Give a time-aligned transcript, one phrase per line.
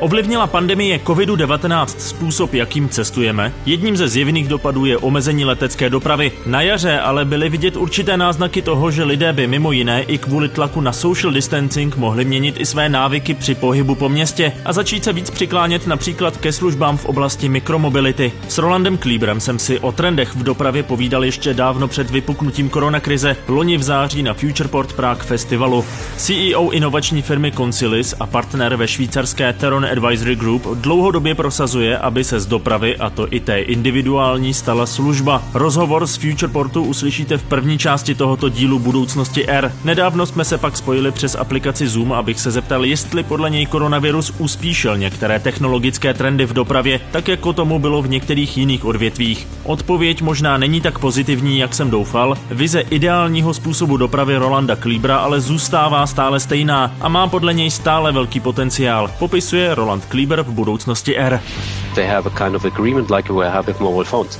[0.00, 3.52] Ovlivnila pandemie COVID-19 způsob, jakým cestujeme?
[3.66, 6.32] Jedním ze zjevných dopadů je omezení letecké dopravy.
[6.46, 10.48] Na jaře ale byly vidět určité náznaky toho, že lidé by mimo jiné i kvůli
[10.48, 15.04] tlaku na social distancing mohli měnit i své návyky při pohybu po městě a začít
[15.04, 18.32] se víc přiklánět například ke službám v oblasti mikromobility.
[18.48, 23.36] S Rolandem Klíbrem jsem si o trendech v dopravě povídal ještě dávno před vypuknutím koronakrize,
[23.48, 25.84] loni v září na Futureport Prague festivalu.
[26.16, 32.40] CEO inovační firmy Concilis a partner ve švýcarské Teron Advisory Group dlouhodobě prosazuje, aby se
[32.40, 35.42] z dopravy, a to i té individuální, stala služba.
[35.54, 39.72] Rozhovor z Futureportu uslyšíte v první části tohoto dílu budoucnosti R.
[39.84, 44.32] Nedávno jsme se pak spojili přes aplikaci Zoom, abych se zeptal, jestli podle něj koronavirus
[44.38, 49.48] uspíšil některé technologické trendy v dopravě, tak jako tomu bylo v některých jiných odvětvích.
[49.64, 52.36] Odpověď možná není tak pozitivní, jak jsem doufal.
[52.50, 58.12] Vize ideálního způsobu dopravy Rolanda Klíbra ale zůstává stále stejná a má podle něj stále
[58.12, 61.40] velký potenciál, popisuje Roland Klíber v budoucnosti R.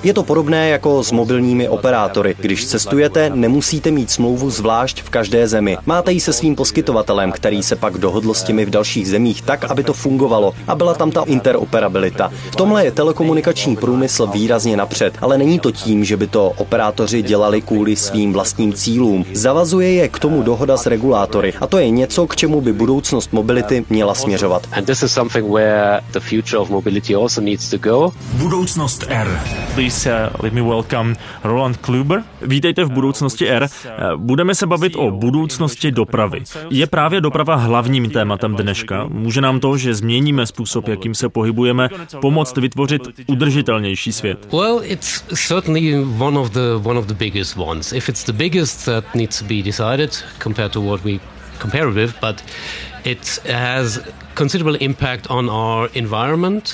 [0.02, 2.34] Je to podobné jako s mobilními operátory.
[2.38, 5.78] Když cestujete, nemusíte mít smlouvu zvlášť v každé zemi.
[5.86, 9.64] Máte ji se svým poskytovatelem, který se pak dohodl s těmi v dalších zemích tak,
[9.64, 12.30] aby to fungovalo a byla tam ta interoperabilita.
[12.50, 17.22] V tomhle je telekomunikační průmysl výrazně napřed, ale není to tím, že by to operátoři
[17.22, 19.24] dělali kvůli svým vlastním cílům.
[19.32, 23.32] Zavazuje je k tomu dohoda s regulátory a to je něco, k čemu by budoucnost
[23.32, 24.62] mobility měla směřovat.
[28.32, 29.40] Budoucnost R.
[29.74, 32.22] Please uh, let me welcome Roland Kluber.
[32.42, 33.68] Vítejte v budoucnosti R.
[34.16, 36.42] Budeme se bavit o budoucnosti dopravy.
[36.70, 39.06] Je právě doprava hlavním tématem dneška?
[39.08, 41.88] Může nám to, že změníme způsob, jakým se pohybujeme,
[42.20, 44.48] pomoct vytvořit udržitelnější svět?
[44.52, 47.92] Well, it's certainly one of the one of the biggest ones.
[47.92, 51.18] If it's the biggest that needs to be decided compared to what we
[51.60, 52.44] compare with, but
[53.04, 54.00] it has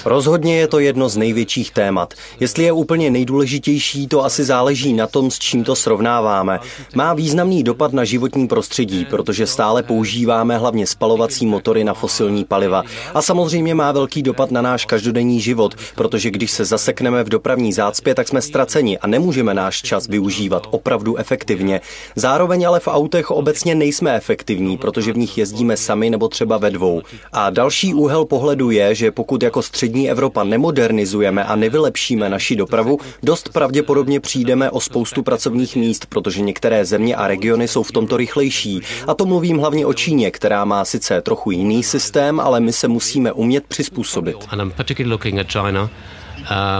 [0.04, 2.14] Rozhodně je to jedno z největších témat.
[2.40, 6.60] Jestli je úplně nejdůležitější, to asi záleží na tom, s čím to srovnáváme.
[6.94, 12.82] Má významný dopad na životní prostředí, protože stále používáme hlavně spalovací motory na fosilní paliva.
[13.14, 17.72] A samozřejmě má velký dopad na náš každodenní život, protože když se zasekneme v dopravní
[17.72, 21.80] zácpě, tak jsme ztraceni a nemůžeme náš čas využívat opravdu efektivně.
[22.16, 26.70] Zároveň ale v autech obecně nejsme efektivní, protože v nich jezdíme sami nebo třeba ve
[26.70, 27.02] dvou.
[27.32, 32.98] A další úhel pohledu je, že pokud jako střední Evropa nemodernizujeme a nevylepšíme naši dopravu,
[33.22, 38.16] dost pravděpodobně přijdeme o spoustu pracovních míst, protože některé země a regiony jsou v tomto
[38.16, 38.80] rychlejší.
[39.06, 42.88] A to mluvím hlavně o Číně, která má sice trochu jiný systém, ale my se
[42.88, 44.36] musíme umět přizpůsobit.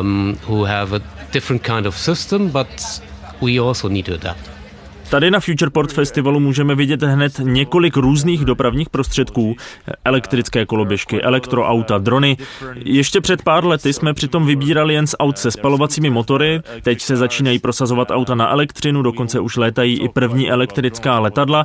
[0.00, 1.00] Um, who have a
[1.32, 2.68] different kind of system, but
[3.40, 4.53] we also need to adapt.
[5.14, 9.56] Tady na Futureport Festivalu můžeme vidět hned několik různých dopravních prostředků.
[10.04, 12.36] Elektrické koloběžky, elektroauta, drony.
[12.84, 16.60] Ještě před pár lety jsme přitom vybírali jen z aut se spalovacími motory.
[16.82, 21.64] Teď se začínají prosazovat auta na elektřinu, dokonce už létají i první elektrická letadla.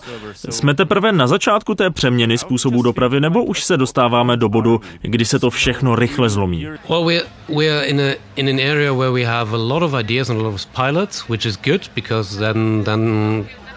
[0.49, 5.25] Jsme teprve na začátku té přeměny způsobu dopravy, nebo už se dostáváme do bodu, kdy
[5.25, 6.67] se to všechno rychle zlomí?
[6.89, 10.29] Well, we're, we're in, a, in an area where we have a lot of ideas
[10.29, 13.68] and a lot of pilots, which is good because then, then we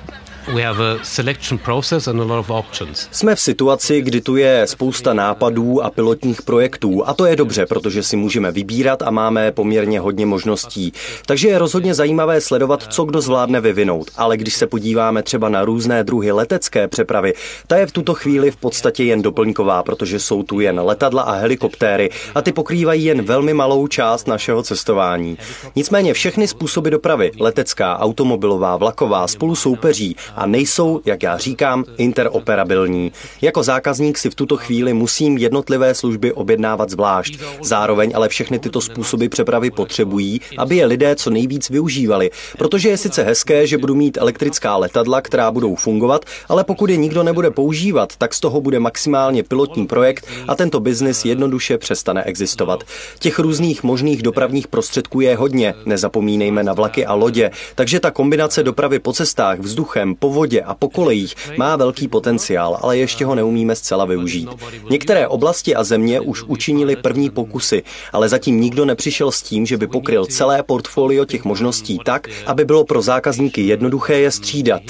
[3.10, 7.66] Jsme v situaci, kdy tu je spousta nápadů a pilotních projektů a to je dobře,
[7.66, 10.92] protože si můžeme vybírat a máme poměrně hodně možností.
[11.26, 14.10] Takže je rozhodně zajímavé sledovat, co kdo zvládne vyvinout.
[14.16, 17.34] Ale když se podíváme třeba na různé druhy letecké přepravy,
[17.66, 21.32] ta je v tuto chvíli v podstatě jen doplňková, protože jsou tu jen letadla a
[21.32, 25.38] helikoptéry a ty pokrývají jen velmi malou část našeho cestování.
[25.76, 33.12] Nicméně všechny způsoby dopravy, letecká, automobilová, vlaková, spolu soupeří a nejsou, jak já říkám, interoperabilní.
[33.42, 37.40] Jako zákazník si v tuto chvíli musím jednotlivé služby objednávat zvlášť.
[37.62, 42.30] Zároveň ale všechny tyto způsoby přepravy potřebují, aby je lidé co nejvíc využívali.
[42.58, 46.96] Protože je sice hezké, že budu mít elektrická letadla, která budou fungovat, ale pokud je
[46.96, 52.22] nikdo nebude používat, tak z toho bude maximálně pilotní projekt a tento biznis jednoduše přestane
[52.22, 52.84] existovat.
[53.18, 58.62] Těch různých možných dopravních prostředků je hodně, nezapomínejme na vlaky a lodě, takže ta kombinace
[58.62, 63.34] dopravy po cestách, vzduchem, po vodě a po kolejích má velký potenciál, ale ještě ho
[63.34, 64.48] neumíme zcela využít.
[64.90, 67.82] Některé oblasti a země už učinili první pokusy,
[68.12, 72.64] ale zatím nikdo nepřišel s tím, že by pokryl celé portfolio těch možností tak, aby
[72.64, 74.82] bylo pro zákazníky jednoduché je střídat.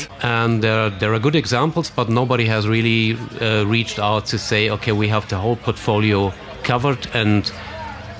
[6.66, 7.52] Covered and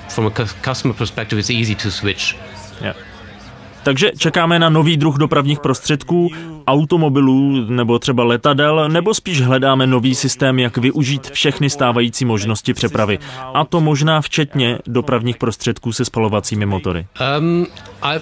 [0.09, 0.31] from a
[0.63, 2.35] customer perspective it's easy to switch.
[2.81, 3.12] Yeah.
[3.83, 6.29] Takže čekáme na nový druh dopravních prostředků,
[6.67, 13.19] automobilů nebo třeba letadel, nebo spíš hledáme nový systém, jak využít všechny stávající možnosti přepravy.
[13.53, 17.05] A to možná včetně dopravních prostředků se spalovacími motory.
[17.39, 17.67] Um,
[18.01, 18.19] I,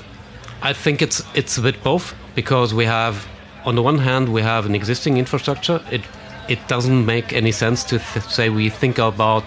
[0.62, 2.04] I think it's, it's a bit both,
[2.36, 3.18] because we have,
[3.64, 5.80] on the one hand, we have an existing infrastructure.
[5.92, 6.02] It,
[6.48, 9.44] it doesn't make any sense to th- say we think about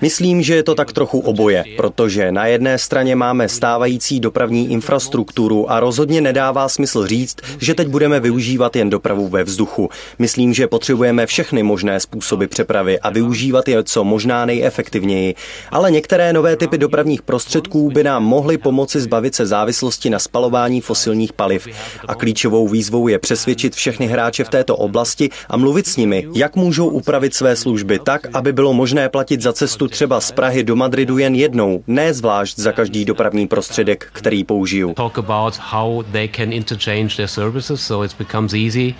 [0.00, 5.70] Myslím, že je to tak trochu oboje, protože na jedné straně máme stávající dopravní infrastrukturu
[5.70, 9.88] a rozhodně nedává smysl říct, že teď budeme využívat jen dopravu ve vzduchu.
[10.18, 15.34] Myslím, že potřebujeme všechny možné způsoby přepravy a využívat je co možná nejefektivněji.
[15.70, 20.80] Ale některé nové typy dopravních prostředků by nám mohly pomoci zbavit se závislosti na spalování
[20.80, 21.68] fosilních paliv.
[22.08, 26.56] A klíčovou výzvou je přesvědčit všechny hráče v této oblasti a mluvit s nimi, jak
[26.56, 30.64] můžou upravit své služby tak, tak, aby bylo možné platit za cestu třeba z Prahy
[30.64, 34.94] do Madridu jen jednou, ne zvlášť za každý dopravní prostředek, který použiju.
[34.94, 38.94] Talk about how they can interchange their services, so it becomes easy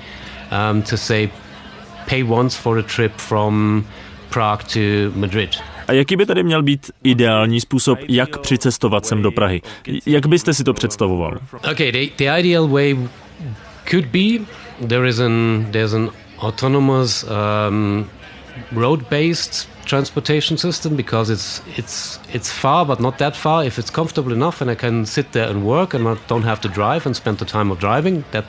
[0.52, 1.28] um, to say
[2.10, 3.84] pay once for a trip from
[4.28, 5.50] Prague to Madrid.
[5.88, 9.62] A jaký by tady měl být ideální způsob, jak přicestovat sem do Prahy?
[10.06, 11.38] Jak byste si to představoval?
[11.72, 12.96] Okay, the, the ideal way
[13.90, 14.44] could be
[14.88, 18.06] there is an there's an autonomous um,
[18.73, 23.64] road-based transportation system because it's it's it's far but not that far.
[23.64, 26.61] If it's comfortable enough and I can sit there and work and I don't have
[26.62, 28.44] to drive and spend the time of driving that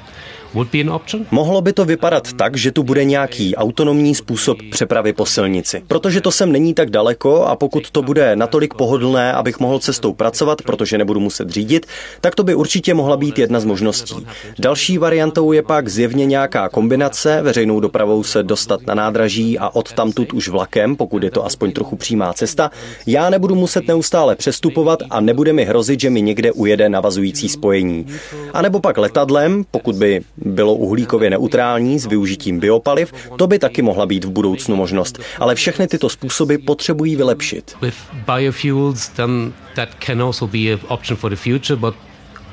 [1.31, 5.83] Mohlo by to vypadat tak, že tu bude nějaký autonomní způsob přepravy po silnici.
[5.87, 10.13] Protože to sem není tak daleko a pokud to bude natolik pohodlné, abych mohl cestou
[10.13, 11.85] pracovat, protože nebudu muset řídit,
[12.21, 14.27] tak to by určitě mohla být jedna z možností.
[14.59, 19.93] Další variantou je pak zjevně nějaká kombinace, veřejnou dopravou se dostat na nádraží a od
[19.93, 22.71] tamtud už vlakem, pokud je to aspoň trochu přímá cesta.
[23.07, 28.05] Já nebudu muset neustále přestupovat a nebude mi hrozit, že mi někde ujede navazující spojení.
[28.53, 33.81] A nebo pak letadlem, pokud by bylo uhlíkově neutrální s využitím biopaliv, to by taky
[33.81, 35.19] mohla být v budoucnu možnost.
[35.39, 37.75] Ale všechny tyto způsoby potřebují vylepšit.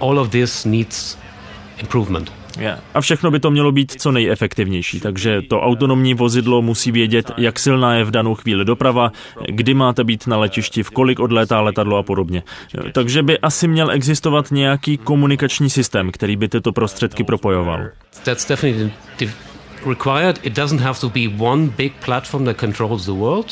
[0.01, 1.19] all of this needs
[1.79, 2.44] improvement.
[2.59, 2.81] Yeah.
[2.95, 7.59] A všechno by to mělo být co nejefektivnější, takže to autonomní vozidlo musí vědět, jak
[7.59, 9.13] silná je v danou chvíli doprava,
[9.49, 12.43] kdy máte být na letišti, v kolik odlétá letadlo a podobně.
[12.93, 17.81] Takže by asi měl existovat nějaký komunikační systém, který by tyto prostředky propojoval.
[18.25, 18.91] That's definitely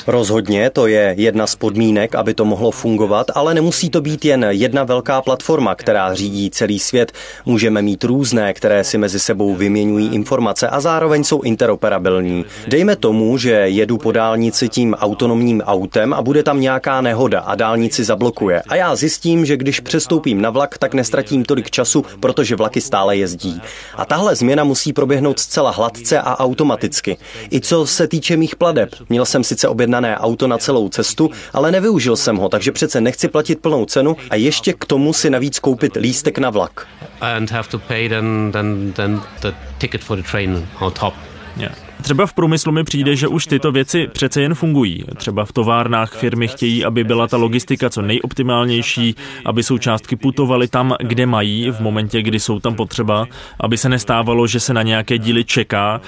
[0.07, 4.47] Rozhodně to je jedna z podmínek, aby to mohlo fungovat, ale nemusí to být jen
[4.51, 7.13] jedna velká platforma, která řídí celý svět.
[7.47, 12.45] Můžeme mít různé, které si mezi sebou vyměňují informace a zároveň jsou interoperabilní.
[12.69, 17.55] Dejme tomu, že jedu po dálnici tím autonomním autem a bude tam nějaká nehoda a
[17.55, 18.63] dálnici zablokuje.
[18.69, 23.17] A já zjistím, že když přestoupím na vlak, tak nestratím tolik času, protože vlaky stále
[23.17, 23.61] jezdí.
[23.97, 27.17] A tahle změna musí proběhnout zcela hladce a automaticky.
[27.53, 28.95] I co se týče mých pladeb.
[29.09, 33.29] Měl jsem sice objednané auto na celou cestu, ale nevyužil jsem ho, takže přece nechci
[33.29, 36.87] platit plnou cenu a ještě k tomu si navíc koupit lístek na vlak.
[37.21, 41.15] And have to pay then, then, then the ticket for the train on top.
[41.57, 41.82] Yeah.
[42.03, 45.05] Třeba v průmyslu mi přijde, že už tyto věci přece jen fungují.
[45.17, 49.15] Třeba v továrnách firmy chtějí, aby byla ta logistika co nejoptimálnější,
[49.45, 53.27] aby součástky putovaly tam, kde mají, v momentě, kdy jsou tam potřeba,
[53.61, 56.01] aby se nestávalo, že se na nějaké díly čeká.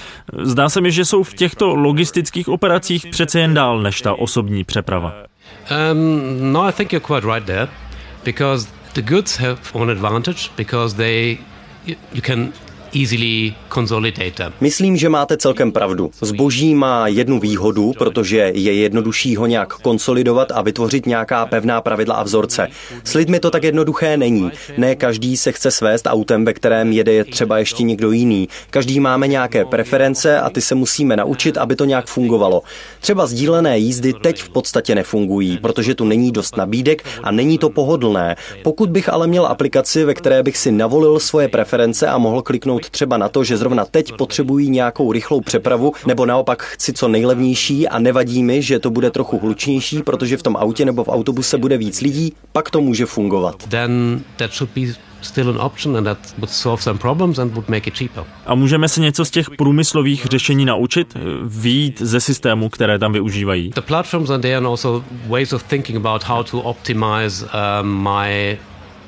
[0.43, 4.65] Zdá se mi, že jsou v těchto logistických operacích přece jen dál než ta osobní
[4.65, 5.15] přeprava.
[5.93, 7.69] Um, no, I think you're quite right there,
[8.25, 9.59] because the goods have
[9.91, 11.39] advantage, because they
[11.87, 12.74] you can consolidate them.
[14.61, 16.11] Myslím, že máte celkem pravdu.
[16.21, 22.15] Zboží má jednu výhodu, protože je jednodušší ho nějak konsolidovat a vytvořit nějaká pevná pravidla
[22.15, 22.69] a vzorce.
[23.05, 24.51] S lidmi to tak jednoduché není.
[24.77, 28.49] Ne každý se chce svést autem, ve kterém jede třeba ještě někdo jiný.
[28.71, 32.63] Každý máme nějaké preference a ty se musíme naučit, aby to nějak fungovalo.
[33.01, 37.71] Třeba sdílené jízdy teď v podstatě nefungují, protože tu není dost nabídek a není to
[37.71, 38.37] pohodlné.
[38.63, 42.84] Pokud bych ale měl aplikaci, ve které bych si navolil svoje preference a mohl kliknout
[42.85, 47.09] zapomenout třeba na to, že zrovna teď potřebují nějakou rychlou přepravu, nebo naopak chci co
[47.09, 51.09] nejlevnější a nevadí mi, že to bude trochu hlučnější, protože v tom autě nebo v
[51.09, 53.69] autobuse bude víc lidí, pak to může fungovat.
[53.69, 57.69] Then that should be still an option and that would solve some problems and would
[57.69, 58.25] make it cheaper.
[58.47, 63.71] A můžeme se něco z těch průmyslových řešení naučit, výjít ze systému, které tam využívají?
[63.75, 68.59] The platforms and there are also ways of thinking about how to optimize um, my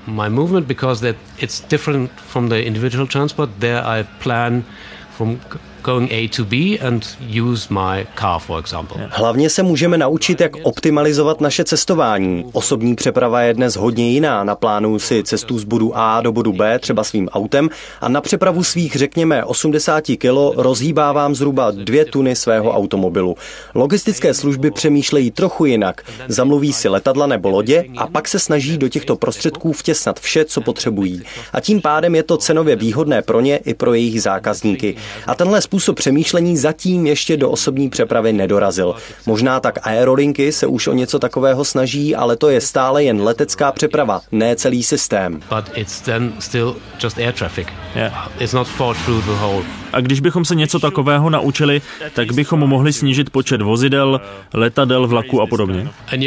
[0.06, 3.50] my movement because that it's different from the individual transport.
[3.60, 4.64] There I plan
[5.10, 5.40] from
[5.86, 9.08] going A to B and use my car, for example.
[9.10, 12.44] Hlavně se můžeme naučit, jak optimalizovat naše cestování.
[12.52, 14.44] Osobní přeprava je dnes hodně jiná.
[14.44, 17.68] Naplánuju si cestu z bodu A do bodu B, třeba svým autem,
[18.00, 23.36] a na přepravu svých, řekněme, 80 kilo rozhýbávám zhruba dvě tuny svého automobilu.
[23.74, 26.02] Logistické služby přemýšlejí trochu jinak.
[26.28, 30.60] Zamluví si letadla nebo lodě a pak se snaží do těchto prostředků vtěsnat vše, co
[30.60, 31.22] potřebují.
[31.52, 34.96] A tím pádem je to cenově výhodné pro ně i pro jejich zákazníky.
[35.26, 38.94] A tenhle způsob přemýšlení zatím ještě do osobní přepravy nedorazil.
[39.26, 43.72] Možná tak aerolinky se už o něco takového snaží, ale to je stále jen letecká
[43.72, 45.40] přeprava, ne celý systém.
[45.48, 47.68] But it's then still just air traffic.
[47.94, 48.30] Yeah.
[48.40, 49.64] It's not thought through the whole
[49.96, 51.82] a když bychom se něco takového naučili,
[52.14, 54.20] tak bychom mohli snížit počet vozidel,
[54.54, 55.88] letadel, vlaků a podobně.
[56.12, 56.22] And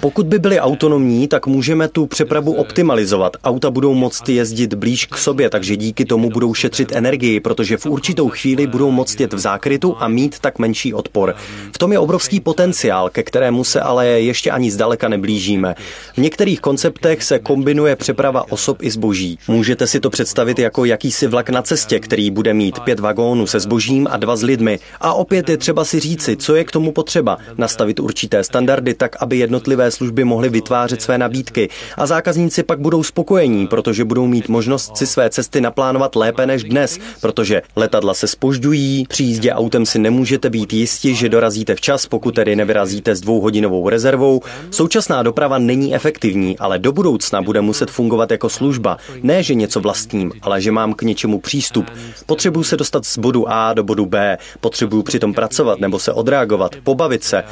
[0.00, 3.36] Pokud by byly autonomní, tak můžeme tu přepravu optimalizovat.
[3.44, 7.86] Auta budou moct jezdit blíž k sobě, takže díky tomu budou šetřit energii, protože v
[7.86, 11.34] určitou chvíli budou moct jet v zákrytu a mít tak menší odpor.
[11.72, 15.74] V tom je obrovský potenciál, ke kterému se ale ještě ani zdaleka neblížíme.
[16.14, 19.38] V některých konceptech se kombinuje přeprava osob i zboží.
[19.48, 23.60] Můžete si to představit jako jakýsi vlak na cestě, který bude mít pět vagónů se
[23.60, 24.78] zbožím a dva s lidmi.
[25.00, 27.38] A opět je třeba si říci, co je k tomu potřeba.
[27.56, 31.68] Nastavit určité standardy tak, aby jednotlivé služby mohly vytvářet své nabídky.
[31.96, 36.64] A zákazníci pak budou spokojení, protože budou mít možnost si své cesty naplánovat lépe než
[36.64, 42.06] dnes, protože letadla se spožďují, při jízdě autem si nemůžete být jisti, že dorazíte včas,
[42.06, 44.40] pokud tedy nevyrazíte s dvouhodinovou rezervou.
[44.70, 48.96] Současná doprava není efektivní, ale do budoucna bude muset fungovat jako služba.
[49.22, 51.86] Ne, že něco vlastním, ale že mám k něčemu přístup.
[52.26, 56.76] Potřebuju se dostat z bodu A do bodu B, potřebuju přitom pracovat nebo se odreagovat,
[56.82, 57.44] pobavit se.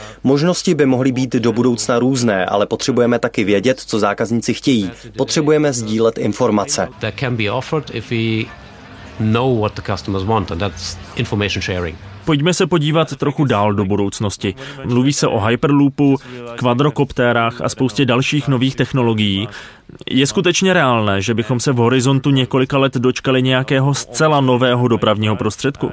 [0.56, 4.90] Možnosti by mohly být do budoucna různé, ale potřebujeme taky vědět, co zákazníci chtějí.
[5.16, 6.88] Potřebujeme sdílet informace.
[9.20, 11.96] know what the customers want, and that's information sharing.
[12.24, 14.54] Pojďme se podívat trochu dál do budoucnosti.
[14.84, 16.16] Mluví se o Hyperloopu,
[16.56, 19.48] kvadrokoptérách a spoustě dalších nových technologií.
[20.10, 25.36] Je skutečně reálné, že bychom se v horizontu několika let dočkali nějakého zcela nového dopravního
[25.36, 25.90] prostředku?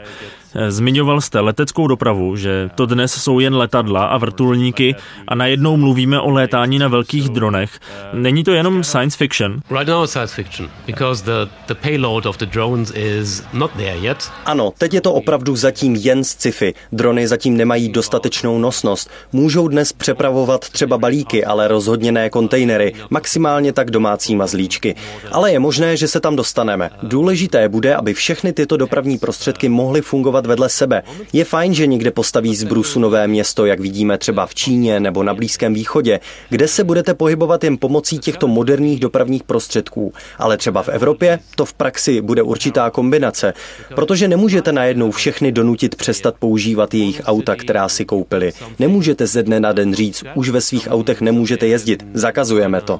[0.67, 4.95] Zmiňoval jste leteckou dopravu, že to dnes jsou jen letadla a vrtulníky
[5.27, 7.79] a najednou mluvíme o létání na velkých dronech.
[8.13, 9.60] Není to jenom science fiction?
[9.72, 14.31] Right now science fiction, because the, the payload of the drones is not there yet.
[14.45, 16.74] Ano, teď je to opravdu zatím jen sci-fi.
[16.91, 19.10] Drony zatím nemají dostatečnou nosnost.
[19.31, 24.95] Můžou dnes přepravovat třeba balíky, ale rozhodně ne kontejnery, maximálně tak domácí mazlíčky.
[25.31, 26.89] Ale je možné, že se tam dostaneme.
[27.03, 31.03] Důležité bude, aby všechny tyto dopravní prostředky mohly fungovat budovat vedle sebe.
[31.33, 35.23] Je fajn, že někde postaví z brusu nové město, jak vidíme třeba v Číně nebo
[35.23, 36.19] na Blízkém východě,
[36.50, 40.13] kde se budete pohybovat jen pomocí těchto moderních dopravních prostředků.
[40.38, 43.53] Ale třeba v Evropě to v praxi bude určitá kombinace,
[43.95, 48.53] protože nemůžete najednou všechny donutit přestat používat jejich auta, která si koupili.
[48.79, 53.00] Nemůžete ze dne na den říct, už ve svých autech nemůžete jezdit, zakazujeme to.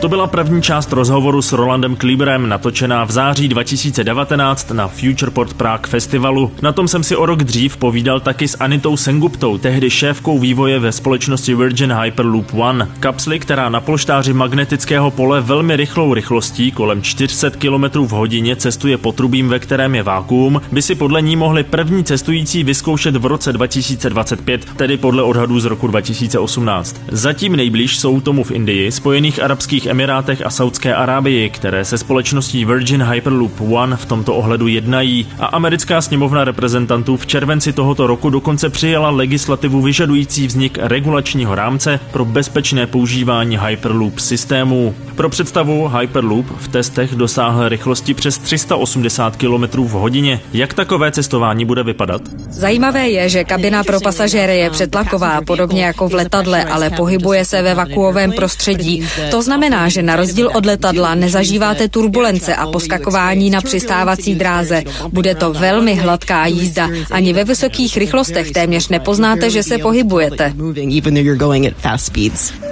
[0.00, 5.54] To byla první část rozhovoru s Rolandem Klíberem, natočená v září 2019 2019 na Futureport
[5.54, 6.52] Prague festivalu.
[6.62, 10.78] Na tom jsem si o rok dřív povídal taky s Anitou Senguptou, tehdy šéfkou vývoje
[10.78, 12.88] ve společnosti Virgin Hyperloop One.
[13.00, 18.98] Kapsly, která na polštáři magnetického pole velmi rychlou rychlostí kolem 400 km v hodině cestuje
[18.98, 23.52] potrubím, ve kterém je vákuum, by si podle ní mohli první cestující vyzkoušet v roce
[23.52, 27.00] 2025, tedy podle odhadů z roku 2018.
[27.08, 32.64] Zatím nejblíž jsou tomu v Indii, Spojených Arabských Emirátech a Saudské Arábii, které se společností
[32.64, 38.30] Virgin Hyperloop One v tomto ohledu jednají a americká sněmovna reprezentantů v červenci tohoto roku
[38.30, 44.94] dokonce přijala legislativu vyžadující vznik regulačního rámce pro bezpečné používání Hyperloop systému.
[45.14, 50.40] Pro představu Hyperloop v testech dosáhl rychlosti přes 380 km v hodině.
[50.52, 52.22] Jak takové cestování bude vypadat?
[52.50, 57.62] Zajímavé je, že kabina pro pasažéry je přetlaková, podobně jako v letadle, ale pohybuje se
[57.62, 59.08] ve vakuovém prostředí.
[59.30, 64.82] To znamená, že na rozdíl od letadla nezažíváte turbulence a poskakování na přistání přistávací dráze.
[65.12, 66.88] Bude to velmi hladká jízda.
[67.10, 70.54] Ani ve vysokých rychlostech téměř nepoznáte, že se pohybujete.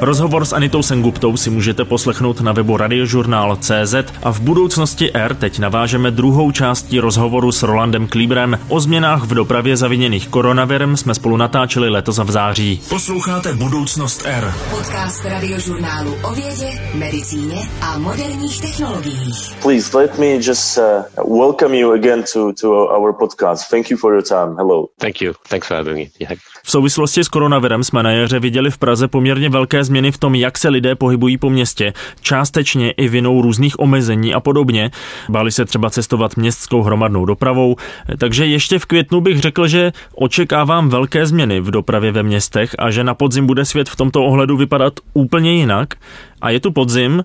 [0.01, 5.59] Rozhovor s Anitou Senguptou si můžete poslechnout na webu radiožurnál.cz a v budoucnosti R teď
[5.59, 8.59] navážeme druhou částí rozhovoru s Rolandem Klíbrem.
[8.69, 12.81] O změnách v dopravě zaviněných koronavirem jsme spolu natáčeli letos v září.
[12.89, 14.55] Posloucháte Budoucnost R.
[14.71, 19.55] Podcast radiožurnálu o vědě, medicíně a moderních technologiích.
[19.63, 23.71] Please let me just uh welcome you again to, to our podcast.
[23.71, 24.57] Thank you for your time.
[24.57, 24.89] Hello.
[24.99, 25.33] Thank you.
[25.49, 26.07] Thanks for having me.
[26.21, 26.35] Yeah.
[26.65, 30.35] V souvislosti s koronavirem jsme na jaře viděli v Praze poměrně velké změny v tom,
[30.35, 34.91] jak se lidé pohybují po městě, částečně i vinou různých omezení a podobně.
[35.29, 37.77] Báli se třeba cestovat městskou hromadnou dopravou,
[38.19, 42.91] takže ještě v květnu bych řekl, že očekávám velké změny v dopravě ve městech a
[42.91, 45.95] že na podzim bude svět v tomto ohledu vypadat úplně jinak.
[46.43, 47.25] A je tu podzim,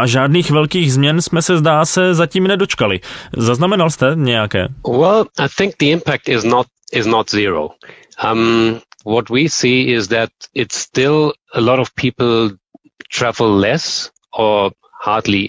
[0.00, 3.00] a žádných velkých změn jsme se zdá se zatím nedočkali.
[3.36, 4.68] Zaznamenal jste nějaké?
[4.88, 7.68] Well, I think the impact is not is not zero.
[8.32, 12.56] Um, what we see is that it's still a lot of people
[13.18, 14.72] travel less or
[15.04, 15.48] hardly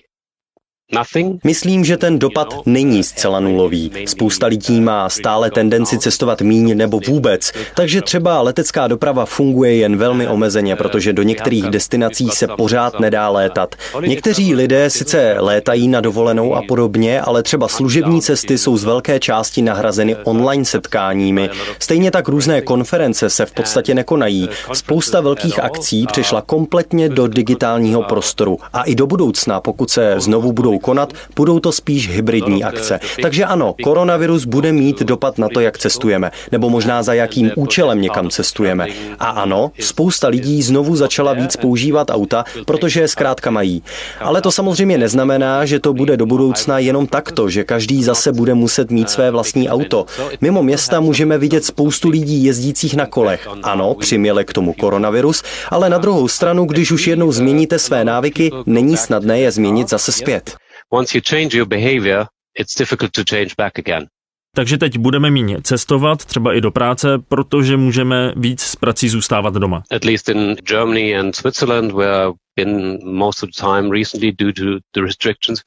[1.43, 3.91] Myslím, že ten dopad není zcela nulový.
[4.05, 9.98] Spousta lidí má stále tendenci cestovat míň nebo vůbec, takže třeba letecká doprava funguje jen
[9.98, 13.75] velmi omezeně, protože do některých destinací se pořád nedá létat.
[14.01, 19.19] Někteří lidé sice létají na dovolenou a podobně, ale třeba služební cesty jsou z velké
[19.19, 21.50] části nahrazeny online setkáními.
[21.79, 24.50] Stejně tak různé konference se v podstatě nekonají.
[24.74, 30.51] Spousta velkých akcí přešla kompletně do digitálního prostoru a i do budoucna, pokud se znovu
[30.51, 33.00] budou konat, budou to spíš hybridní akce.
[33.21, 38.01] Takže ano, koronavirus bude mít dopad na to, jak cestujeme, nebo možná za jakým účelem
[38.01, 38.88] někam cestujeme.
[39.19, 43.83] A ano, spousta lidí znovu začala víc používat auta, protože je zkrátka mají.
[44.19, 48.53] Ale to samozřejmě neznamená, že to bude do budoucna jenom takto, že každý zase bude
[48.53, 50.05] muset mít své vlastní auto.
[50.41, 53.47] Mimo města můžeme vidět spoustu lidí jezdících na kolech.
[53.63, 58.51] Ano, přiměle k tomu koronavirus, ale na druhou stranu, když už jednou změníte své návyky,
[58.65, 60.55] není snadné je změnit zase zpět
[60.93, 62.25] once you change your behavior,
[62.60, 64.07] it's difficult to change back again.
[64.55, 69.53] Takže teď budeme méně cestovat, třeba i do práce, protože můžeme víc z prací zůstávat
[69.53, 69.83] doma.
[69.95, 74.63] At least in Germany and Switzerland, where been most of the time recently due to
[74.93, 75.62] the restrictions,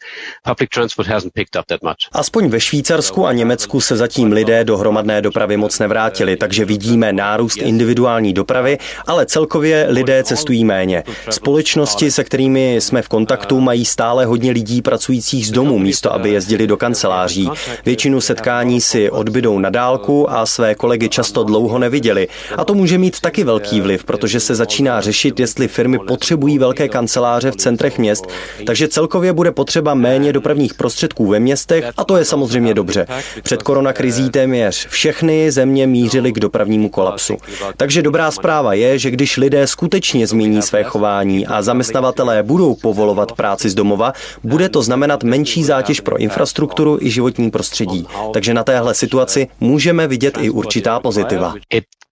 [0.45, 1.97] public transport hasn't picked up that much.
[2.12, 7.12] Aspoň ve Švýcarsku a Německu se zatím lidé do hromadné dopravy moc nevrátili, takže vidíme
[7.12, 11.05] nárůst individuální dopravy, ale celkově lidé cestují méně.
[11.31, 16.31] Společnosti, se kterými jsme v kontaktu, mají stále hodně lidí pracujících z domu, místo aby
[16.31, 17.50] jezdili do kanceláří.
[17.85, 22.29] Většinu setkání si odbydou na dálku a své kolegy často dlouho neviděli.
[22.57, 26.73] A to může mít taky velký vliv, protože se začíná řešit, jestli firmy potřebují velké
[26.74, 28.26] velké kanceláře v centrech měst,
[28.66, 33.06] takže celkově bude potřeba méně dopravních prostředků ve městech a to je samozřejmě dobře.
[33.42, 37.37] Před koronakrizí téměř všechny země mířily k dopravnímu kolapsu.
[37.76, 43.32] Takže dobrá zpráva je, že když lidé skutečně změní své chování a zaměstnavatelé budou povolovat
[43.32, 44.12] práci z domova,
[44.44, 48.06] bude to znamenat menší zátěž pro infrastrukturu i životní prostředí.
[48.32, 51.54] Takže na téhle situaci můžeme vidět i určitá pozitiva.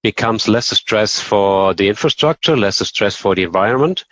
[0.03, 4.03] becomes less stress for the infrastructure, less stress for the environment,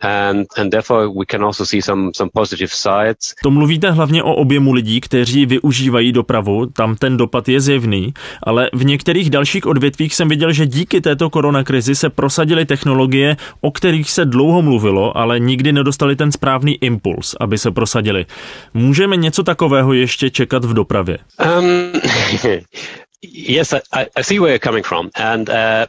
[0.00, 3.34] and, and therefore we can also see some, some positive sides.
[3.42, 8.70] To mluvíte hlavně o objemu lidí, kteří využívají dopravu, tam ten dopad je zjevný, ale
[8.72, 14.10] v některých dalších odvětvích jsem viděl, že díky této koronakrizi se prosadily technologie, o kterých
[14.10, 18.26] se dlouho mluvilo, ale nikdy nedostali ten správný impuls, aby se prosadili.
[18.74, 21.18] Můžeme něco takového ještě čekat v dopravě?
[21.58, 21.92] Um,
[23.22, 25.10] yes, I, I see where you're coming from.
[25.14, 25.86] And uh,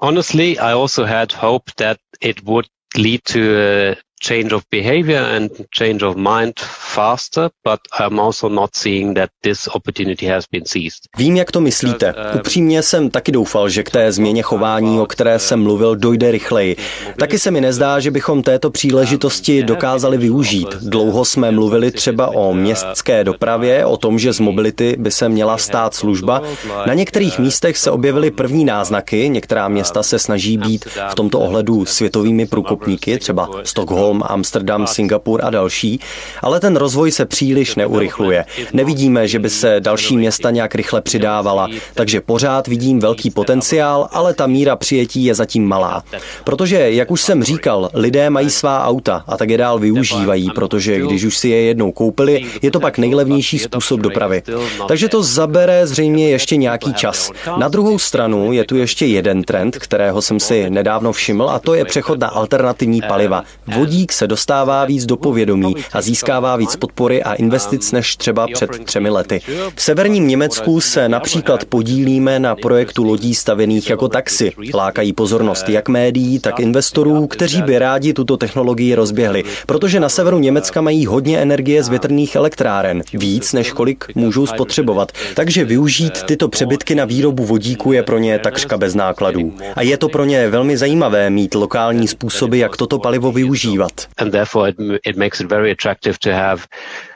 [0.00, 3.96] honestly, I also had hope that it would lead to a
[4.28, 6.52] change of behavior and change of mind
[6.94, 11.00] faster, but I'm also not seeing that this opportunity has been seized.
[11.18, 12.14] Vím, jak to myslíte.
[12.14, 16.30] Um, Upřímně jsem taky doufal, že k té změně chování, o které jsem mluvil, dojde
[16.30, 16.76] rychleji.
[17.18, 20.68] Taky se mi nezdá, že bychom této příležitosti dokázali využít.
[20.80, 25.58] Dlouho jsme mluvili třeba o městské dopravě, o tom, že z mobility by se měla
[25.58, 26.42] stát služba.
[26.86, 31.84] Na některých místech se objevily první náznaky, některá města se snaží být v tomto ohledu
[31.84, 36.00] světovými průkopníky, třeba Stockholm Stockholm, Amsterdam, Singapur a další,
[36.42, 38.44] ale ten rozvoj se příliš neurychluje.
[38.72, 44.34] Nevidíme, že by se další města nějak rychle přidávala, takže pořád vidím velký potenciál, ale
[44.34, 46.02] ta míra přijetí je zatím malá.
[46.44, 51.00] Protože, jak už jsem říkal, lidé mají svá auta a tak je dál využívají, protože
[51.00, 54.42] když už si je jednou koupili, je to pak nejlevnější způsob dopravy.
[54.88, 57.30] Takže to zabere zřejmě ještě nějaký čas.
[57.56, 61.74] Na druhou stranu je tu ještě jeden trend, kterého jsem si nedávno všiml, a to
[61.74, 63.44] je přechod na alternativní paliva.
[63.66, 68.46] Vodí vodík se dostává víc do povědomí a získává víc podpory a investic než třeba
[68.54, 69.40] před třemi lety.
[69.74, 74.52] V severním Německu se například podílíme na projektu lodí stavěných jako taxi.
[74.74, 80.38] Lákají pozornost jak médií, tak investorů, kteří by rádi tuto technologii rozběhli, protože na severu
[80.38, 85.12] Německa mají hodně energie z větrných elektráren, víc než kolik můžou spotřebovat.
[85.34, 89.52] Takže využít tyto přebytky na výrobu vodíku je pro ně takřka bez nákladů.
[89.76, 93.91] A je to pro ně velmi zajímavé mít lokální způsoby, jak toto palivo využívat.
[94.18, 96.68] And therefore it, it makes it very attractive to have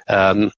[0.09, 0.51] um,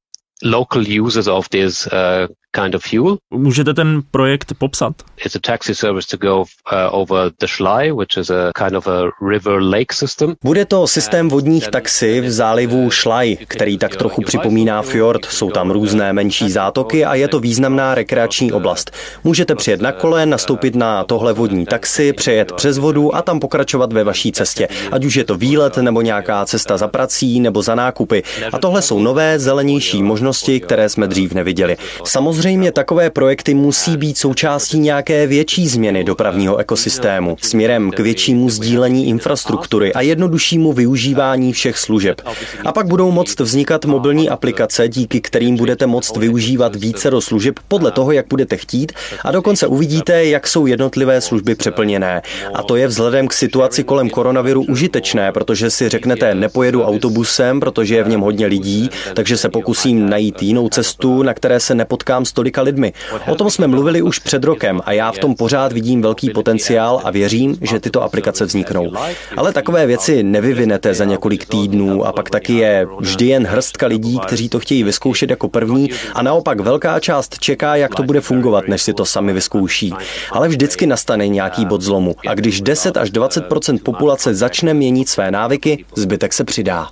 [0.45, 2.27] local users of this uh,
[2.63, 3.17] kind of fuel.
[3.35, 4.95] Můžete ten projekt popsat?
[5.25, 6.47] It's a taxi service to go uh,
[6.91, 10.35] over the Schlei, which is a kind of a river lake system.
[10.45, 15.25] Bude to systém vodních taxi v zálivu Schlei, který tak trochu připomíná fjord.
[15.25, 18.91] Jsou tam různé menší zátoky a je to významná rekreační oblast.
[19.25, 23.93] Můžete přijet na kole, nastoupit na tohle vodní taxi, přejet přes vodu a tam pokračovat
[23.93, 24.69] ve vaší cestě.
[24.93, 28.23] Ať už je to výlet nebo nějaká cesta za prací nebo za nákupy.
[28.53, 30.28] A tohle jsou nové, zelenější možnosti,
[30.61, 31.77] které jsme dřív neviděli.
[32.05, 39.09] Samozřejmě takové projekty musí být součástí nějaké větší změny dopravního ekosystému směrem k většímu sdílení
[39.09, 42.21] infrastruktury a jednoduššímu využívání všech služeb.
[42.65, 47.55] A pak budou moct vznikat mobilní aplikace, díky kterým budete moct využívat více do služeb
[47.69, 48.93] podle toho, jak budete chtít
[49.25, 52.23] a dokonce uvidíte, jak jsou jednotlivé služby přeplněné.
[52.55, 57.95] A to je vzhledem k situaci kolem koronaviru užitečné, protože si řeknete, nepojedu autobusem, protože
[57.97, 62.25] je v něm hodně lidí, takže se pokusím najít jinou cestu, na které se nepotkám
[62.25, 62.93] s tolika lidmi.
[63.27, 67.01] O tom jsme mluvili už před rokem a já v tom pořád vidím velký potenciál
[67.05, 68.93] a věřím, že tyto aplikace vzniknou.
[69.37, 74.19] Ale takové věci nevyvinete za několik týdnů a pak taky je vždy jen hrstka lidí,
[74.27, 78.69] kteří to chtějí vyzkoušet jako první a naopak velká část čeká, jak to bude fungovat,
[78.69, 79.95] než si to sami vyzkouší.
[80.33, 85.31] Ale vždycky nastane nějaký bod zlomu a když 10 až 20% populace začne měnit své
[85.31, 86.89] návyky, zbytek se přidá.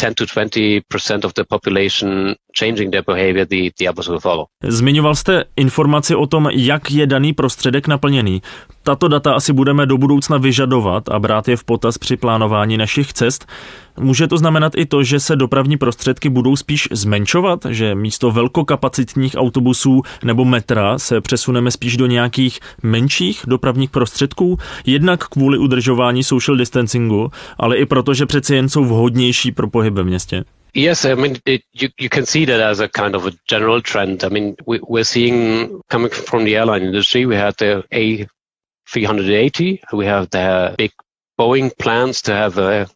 [0.00, 4.46] 10 to 20% of the population changing their behavior, the, the others will follow.
[4.64, 8.42] Zmiňoval jste informaci o tom, jak je daný prostředek naplněný.
[8.82, 13.12] Tato data asi budeme do budoucna vyžadovat a brát je v potaz při plánování našich
[13.12, 13.46] cest.
[13.98, 19.34] Může to znamenat i to, že se dopravní prostředky budou spíš zmenšovat, že místo velkokapacitních
[19.36, 26.56] autobusů nebo metra se přesuneme spíš do nějakých menších dopravních prostředků, jednak kvůli udržování social
[26.56, 30.44] distancingu, ale i proto, že přeci jen jsou vhodnější pro pohyb ve městě.
[30.74, 33.80] Yes, I mean, it, you, you can see that as a kind of a general
[33.82, 34.24] trend.
[34.24, 40.06] I mean, we, we're seeing coming from the airline industry, we had the A380, we
[40.06, 40.92] have the big
[41.38, 42.88] Boeing plans to have a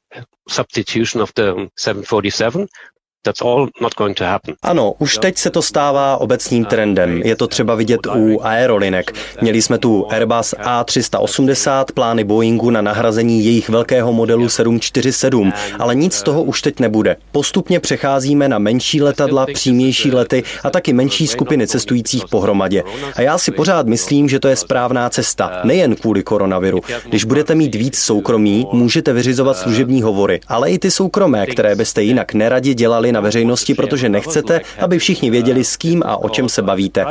[0.48, 2.68] substitution of the 747.
[4.62, 7.22] Ano, už teď se to stává obecným trendem.
[7.24, 9.12] Je to třeba vidět u aerolinek.
[9.40, 16.14] Měli jsme tu Airbus A380, plány Boeingu na nahrazení jejich velkého modelu 747, ale nic
[16.14, 17.16] z toho už teď nebude.
[17.32, 22.82] Postupně přecházíme na menší letadla, přímější lety a taky menší skupiny cestujících pohromadě.
[23.16, 26.80] A já si pořád myslím, že to je správná cesta, nejen kvůli koronaviru.
[27.08, 32.02] Když budete mít víc soukromí, můžete vyřizovat služební hovory, ale i ty soukromé, které byste
[32.02, 36.48] jinak neradi dělali na veřejnosti, protože nechcete, aby všichni věděli, s kým a o čem
[36.48, 37.04] se bavíte.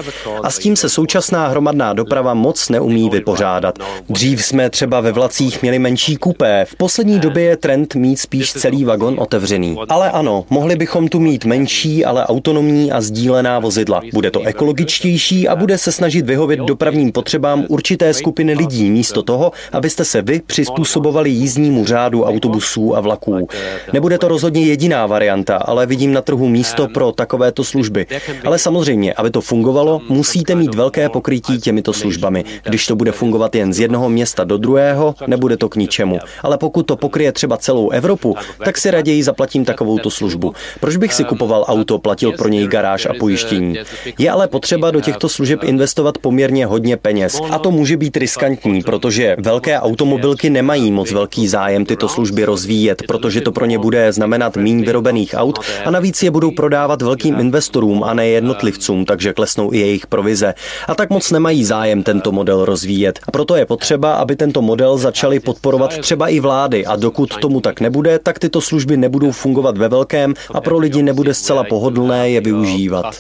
[0.44, 3.80] A s tím se současná hromadná doprava moc neumí vypořádat.
[4.10, 8.54] Dřív jsme třeba ve vlacích měli menší kupé, v poslední době je trend mít spíš
[8.54, 9.78] celý vagon otevřený.
[9.90, 14.02] Ale ano, mohli bychom tu mít menší, ale autonomní a sdílená vozidla.
[14.14, 19.52] Bude to ekologičtější a bude se snažit vyhovět dopravním potřebám určité skupiny lidí, místo toho,
[19.72, 23.48] abyste se vy přizpůsobovali jízdnímu řádu autobusů a vlaků.
[23.94, 28.06] Nebude to rozhodně jediná varianta, ale vidím na trhu místo pro takovéto služby.
[28.46, 32.44] Ale samozřejmě, aby to fungovalo, musíte mít velké pokrytí těmito službami.
[32.64, 36.20] Když to bude fungovat jen z jednoho města do druhého, nebude to k ničemu.
[36.42, 40.54] Ale pokud to pokryje třeba celou Evropu, tak si raději zaplatím takovouto službu.
[40.80, 43.76] Proč bych si kupoval auto, platil pro něj garáž a pojištění?
[44.18, 47.42] Je ale potřeba do těchto služeb investovat poměrně hodně peněz.
[47.50, 53.04] A to může být riskantní, protože velké automobilky nemají moc velký zájem tyto služby rozvíjet,
[53.08, 57.40] protože to pro ně bude znamenat míň vyrobených aut a navíc je budou prodávat velkým
[57.40, 60.54] investorům a ne jednotlivcům, takže klesnou i jejich provize.
[60.88, 63.20] A tak moc nemají zájem tento model rozvíjet.
[63.28, 67.62] A proto je potřeba, aby tento model začaly podporovat třeba i vlády a dokud tomu
[67.62, 72.30] tak nebude, tak tyto služby nebudou fungovat ve velkém a pro lidi nebude zcela pohodlné
[72.30, 73.16] je využívat.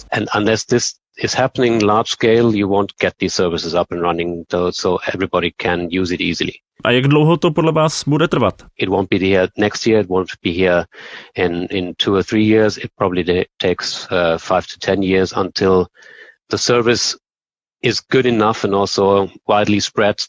[1.18, 5.90] Is happening large scale, you won't get these services up and running so everybody can
[5.90, 6.62] use it easily.
[6.86, 8.66] A jak dlouho to podle vás bude trvat?
[8.78, 10.86] It won't be here next year, it won't be here
[11.36, 12.78] in, in two or three years.
[12.78, 15.88] It probably takes uh, five to ten years until
[16.50, 17.18] the service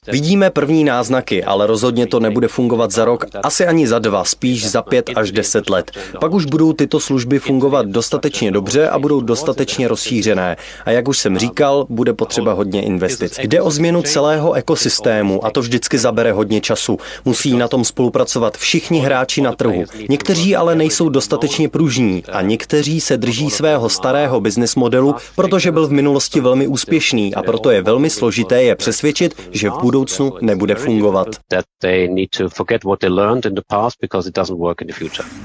[0.09, 4.71] Vidíme první náznaky, ale rozhodně to nebude fungovat za rok, asi ani za dva, spíš
[4.71, 5.91] za pět až deset let.
[6.21, 10.57] Pak už budou tyto služby fungovat dostatečně dobře a budou dostatečně rozšířené.
[10.85, 13.39] A jak už jsem říkal, bude potřeba hodně investic.
[13.43, 16.99] Jde o změnu celého ekosystému a to vždycky zabere hodně času.
[17.25, 19.85] Musí na tom spolupracovat všichni hráči na trhu.
[20.09, 25.87] Někteří ale nejsou dostatečně pružní a někteří se drží svého starého business modelu, protože byl
[25.87, 30.75] v minulosti velmi úspěšný a proto je velmi složité je přesvědčit, že v budoucnu nebude
[30.75, 31.29] fungovat.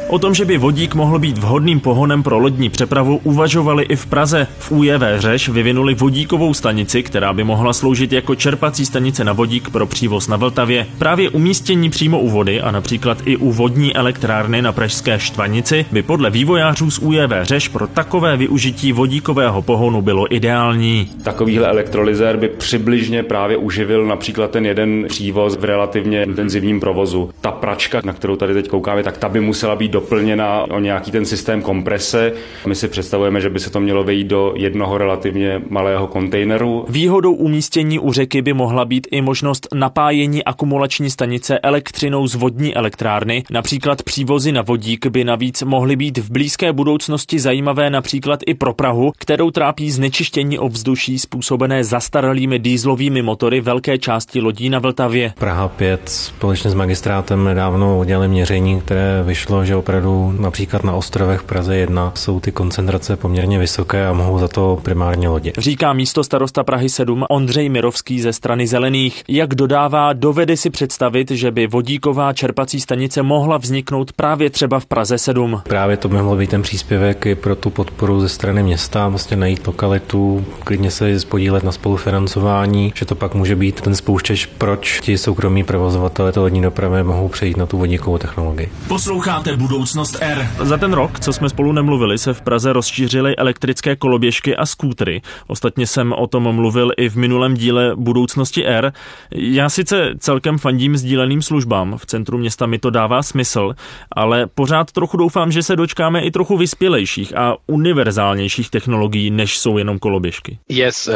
[0.07, 4.05] O tom, že by vodík mohl být vhodným pohonem pro lodní přepravu, uvažovali i v
[4.05, 4.47] Praze.
[4.59, 9.69] V UJV Řeš vyvinuli vodíkovou stanici, která by mohla sloužit jako čerpací stanice na vodík
[9.69, 10.87] pro přívoz na Vltavě.
[10.97, 16.01] Právě umístění přímo u vody a například i u vodní elektrárny na Pražské Štvanici by
[16.01, 21.09] podle vývojářů z UJV Řeš pro takové využití vodíkového pohonu bylo ideální.
[21.23, 27.29] Takovýhle elektrolyzér by přibližně právě uživil například ten jeden přívoz v relativně intenzivním provozu.
[27.41, 31.11] Ta pračka, na kterou tady teď koukáme, tak ta by musela být doplněna o nějaký
[31.11, 32.33] ten systém komprese.
[32.67, 36.85] My si představujeme, že by se to mělo vejít do jednoho relativně malého kontejneru.
[36.89, 42.75] Výhodou umístění u řeky by mohla být i možnost napájení akumulační stanice elektřinou z vodní
[42.75, 43.43] elektrárny.
[43.51, 48.73] Například přívozy na vodík by navíc mohly být v blízké budoucnosti zajímavé například i pro
[48.73, 55.33] Prahu, kterou trápí znečištění ovzduší způsobené zastaralými dýzlovými motory velké části lodí na Vltavě.
[55.39, 61.43] Praha 5 společně s magistrátem nedávno udělali měření, které vyšlo, že opravdu například na ostrovech
[61.43, 65.53] Praze 1 jsou ty koncentrace poměrně vysoké a mohou za to primárně lodě.
[65.57, 69.23] Říká místo starosta Prahy 7 Ondřej Mirovský ze strany Zelených.
[69.27, 74.85] Jak dodává, dovede si představit, že by vodíková čerpací stanice mohla vzniknout právě třeba v
[74.85, 75.61] Praze 7.
[75.67, 79.37] Právě to by mohlo být ten příspěvek i pro tu podporu ze strany města, vlastně
[79.37, 84.99] najít lokalitu, klidně se podílet na spolufinancování, že to pak může být ten spouštěč, proč
[84.99, 88.69] ti soukromí provozovatelé to lodní dopravy mohou přejít na tu vodíkovou technologii.
[88.87, 90.49] Posloucháte Budoucnost R.
[90.61, 95.21] Za ten rok, co jsme spolu nemluvili, se v Praze rozšířily elektrické koloběžky a skútry.
[95.47, 98.93] Ostatně jsem o tom mluvil i v minulém díle Budoucnosti R.
[99.31, 103.75] Já sice celkem fandím sdíleným službám, v centru města mi to dává smysl,
[104.11, 109.77] ale pořád trochu doufám, že se dočkáme i trochu vyspělejších a univerzálnějších technologií, než jsou
[109.77, 110.57] jenom koloběžky.
[110.69, 111.13] Yes, uh,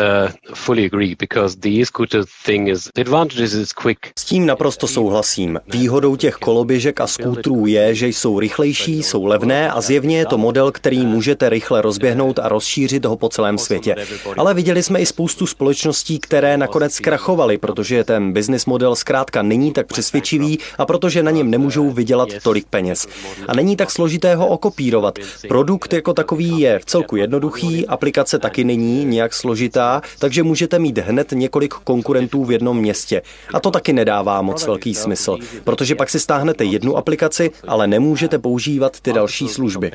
[0.53, 3.99] fully agree, because the e-scooter thing is, the advantage is quick.
[4.19, 5.59] S tím naprosto souhlasím.
[5.67, 10.37] Výhodou těch koloběžek a skútrů je, že jsou rychlejší, jsou levné a zjevně je to
[10.37, 13.95] model, který můžete rychle rozběhnout a rozšířit ho po celém světě.
[14.37, 19.71] Ale viděli jsme i spoustu společností, které nakonec zkrachovaly, protože ten business model zkrátka není
[19.71, 23.07] tak přesvědčivý a protože na něm nemůžou vydělat tolik peněz.
[23.47, 25.19] A není tak složité ho okopírovat.
[25.47, 30.97] Produkt jako takový je v celku jednoduchý, aplikace taky není nějak složitá, takže můžete mít
[30.97, 33.21] hned několik konkurentů v jednom městě.
[33.53, 38.39] A to taky nedává moc velký smysl, protože pak si stáhnete jednu aplikaci, ale nemůžete
[38.39, 39.91] používat ty další služby.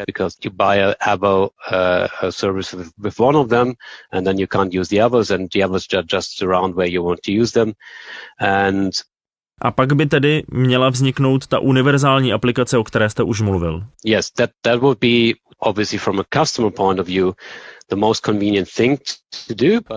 [9.60, 13.82] A pak by tedy měla vzniknout ta univerzální aplikace, o které jste už mluvil.
[14.04, 17.32] Yes, that, that would be obviously from a customer point of view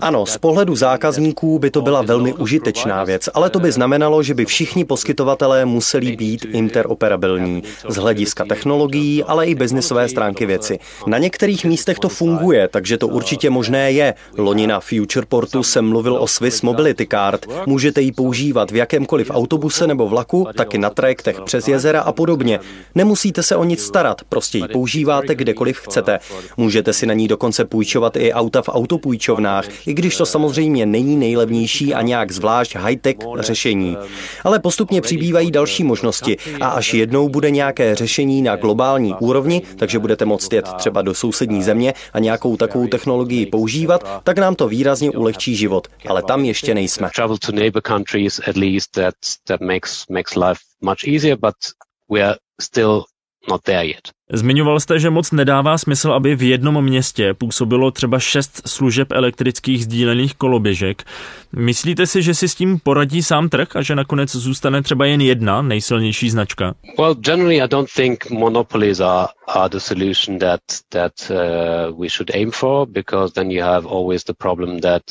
[0.02, 4.34] ano, z pohledu zákazníků by to byla velmi užitečná věc, ale to by znamenalo, že
[4.34, 10.80] by všichni poskytovatelé museli být interoperabilní z hlediska technologií, ale i biznisové stránky věci.
[11.08, 14.14] Na některých místech to funguje, takže to určitě možné je.
[14.38, 17.46] Loni na Futureportu jsem mluvil o Swiss Mobility Card.
[17.66, 22.60] Můžete ji používat v jakémkoliv autobuse nebo vlaku, taky na trajektech přes jezera a podobně.
[22.96, 26.20] Nemusíte se o nic starat, prostě ji používáte kdekoliv chcete.
[26.58, 30.86] Můžete si na ní dokonce půjčovat i auta v autopůjčovně půjčovnách, i když to samozřejmě
[30.86, 33.98] není nejlevnější a nějak zvlášť high-tech řešení.
[34.44, 40.00] Ale postupně přibývají další možnosti a až jednou bude nějaké řešení na globální úrovni, takže
[40.00, 44.68] budete moct jet třeba do sousední země a nějakou takovou technologii používat, tak nám to
[44.68, 45.88] výrazně ulehčí život.
[46.08, 47.10] Ale tam ještě nejsme.
[52.62, 53.11] still
[53.50, 54.02] not there yet.
[54.34, 59.84] Zmiňoval jste, že moc nedává smysl, aby v jednom městě působilo třeba šest služeb elektrických
[59.84, 61.04] sdílených koloběžek.
[61.52, 65.22] Myslíte si, že si s tím poradí sám trh a že nakonec zůstane třeba jen
[65.22, 66.74] jedna nejsilnější značka?
[66.98, 72.32] Well, generally I don't think monopolies are, are the solution that, that uh, we should
[72.36, 75.04] aim for because then you have always the problem that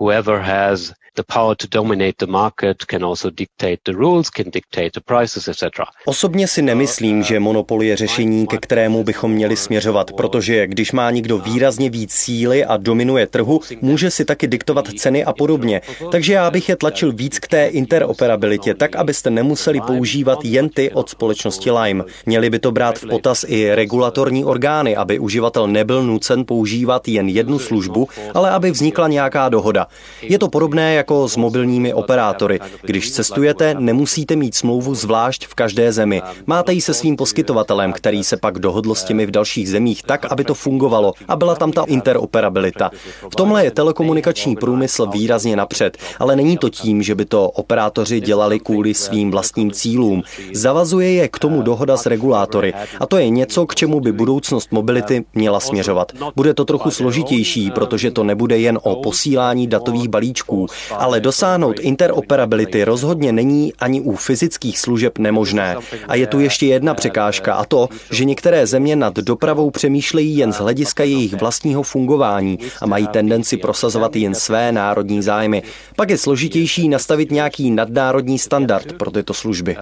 [0.00, 4.90] whoever has the power to dominate the market can also dictate the rules, can dictate
[4.94, 5.62] the prices, etc.
[6.04, 11.10] Osobně si nemyslím, že monopol je řešení, ke kterému bychom měli směřovat, protože když má
[11.10, 15.80] někdo výrazně víc síly a dominuje trhu, může si taky diktovat ceny a podobně.
[16.10, 20.90] Takže já bych je tlačil víc k té interoperabilitě, tak abyste nemuseli používat jen ty
[20.90, 22.04] od společnosti Lime.
[22.26, 27.28] Měli by to brát v potaz i regulatorní orgány, aby uživatel nebyl nucen používat jen
[27.28, 29.86] jednu službu, ale aby vznikla nějaká dohoda.
[30.22, 32.60] Je to podobné jako s mobilními operátory.
[32.82, 36.22] Když cestujete, nemusíte mít smlouvu zvlášť v každé zemi.
[36.46, 40.26] Máte ji se svým poskytovatelem, který se pak dohodlo s těmi v dalších zemích tak,
[40.32, 42.90] aby to fungovalo a byla tam ta interoperabilita.
[43.32, 48.20] V tomhle je telekomunikační průmysl výrazně napřed, ale není to tím, že by to operátoři
[48.20, 50.22] dělali kvůli svým vlastním cílům.
[50.52, 54.72] Zavazuje je k tomu dohoda s regulátory a to je něco, k čemu by budoucnost
[54.72, 56.12] mobility měla směřovat.
[56.36, 60.66] Bude to trochu složitější, protože to nebude jen o posílání datových balíčků,
[60.98, 65.76] ale dosáhnout interoperability rozhodně není ani u fyzických služeb nemožné.
[66.08, 70.52] A je tu ještě jedna překážka a to, že některé země nad dopravou přemýšlejí jen
[70.52, 75.62] z hlediska jejich vlastního fungování a mají tendenci prosazovat jen své národní zájmy.
[75.96, 79.76] Pak je složitější nastavit nějaký nadnárodní standard pro tyto služby.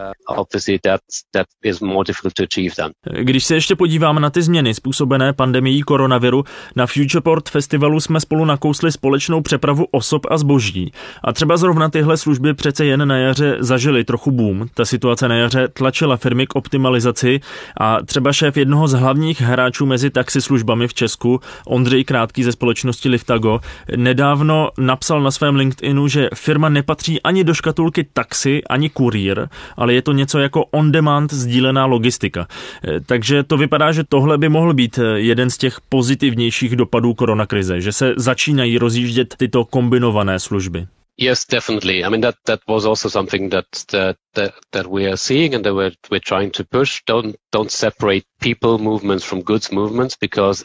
[3.21, 6.45] Když se ještě podíváme na ty změny způsobené pandemií koronaviru,
[6.77, 10.93] na Futureport festivalu jsme spolu nakousli společnou přepravu osob a zboží.
[11.25, 14.67] A třeba zrovna tyhle služby přece jen na jaře zažily trochu boom.
[14.75, 17.41] Ta situace na jaře tlačila firmy k optimalizaci
[17.81, 23.09] a třeba šéf jednoho z hlavních hráčů mezi taxislužbami v Česku, Ondřej Krátký ze společnosti
[23.09, 23.61] Liftago,
[23.97, 29.95] nedávno napsal na svém LinkedInu, že firma nepatří ani do škatulky taxi, ani kurýr, ale
[29.95, 32.47] je to něco jako on-demand sdílená logistika.
[32.89, 37.15] E, takže to vypadá, že tohle by mohl být e, jeden z těch pozitivnějších dopadů
[37.15, 40.87] koronakrize, že se začínají rozjíždět tyto kombinované služby.
[41.17, 42.05] Yes, definitely.
[42.05, 45.65] I mean that that was also something that that that, that we are seeing and
[45.65, 47.03] that we're we're trying to push.
[47.07, 50.65] Don't don't separate people movements from goods movements because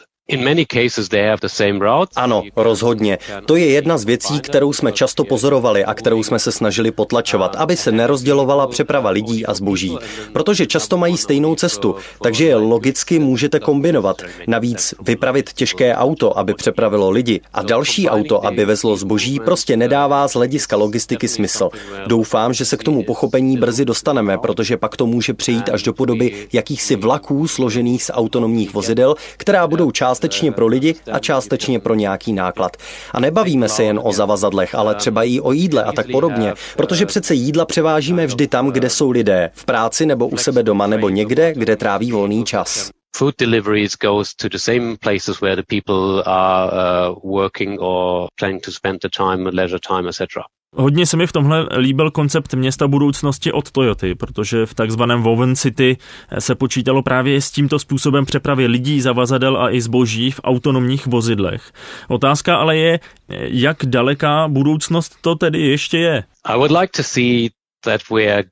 [2.16, 3.18] ano, rozhodně.
[3.46, 7.56] To je jedna z věcí, kterou jsme často pozorovali a kterou jsme se snažili potlačovat,
[7.56, 9.98] aby se nerozdělovala přeprava lidí a zboží.
[10.32, 14.22] Protože často mají stejnou cestu, takže je logicky můžete kombinovat.
[14.46, 20.28] Navíc vypravit těžké auto, aby přepravilo lidi a další auto, aby vezlo zboží, prostě nedává
[20.28, 21.68] z hlediska logistiky smysl.
[22.06, 25.92] Doufám, že se k tomu pochopení brzy dostaneme, protože pak to může přejít až do
[25.92, 31.80] podoby jakýchsi vlaků složených z autonomních vozidel, která budou část částečně pro lidi a částečně
[31.80, 32.76] pro nějaký náklad.
[33.12, 37.06] A nebavíme se jen o zavazadlech, ale třeba i o jídle a tak podobně, protože
[37.06, 41.08] přece jídla převážíme vždy tam, kde jsou lidé, v práci nebo u sebe doma nebo
[41.08, 46.22] někde, kde tráví volný čas food deliveries goes to the same places where the people
[46.26, 50.44] are uh, working or planning to spend the time, leisure time, etc.
[50.76, 55.56] Hodně se mi v tomhle líbil koncept města budoucnosti od Toyoty, protože v takzvaném Woven
[55.56, 55.96] City
[56.38, 61.72] se počítalo právě s tímto způsobem přepravy lidí, zavazadel a i zboží v autonomních vozidlech.
[62.08, 63.00] Otázka ale je,
[63.44, 66.24] jak daleká budoucnost to tedy ještě je.
[66.44, 67.48] I would like to see
[67.84, 68.44] that we are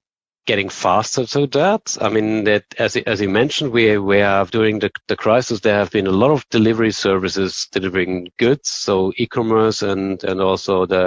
[0.48, 1.96] getting faster to that.
[2.00, 5.78] I mean, that as as you mentioned, we we have during the the crisis there
[5.82, 11.04] have been a lot of delivery services delivering goods, so e-commerce and and also the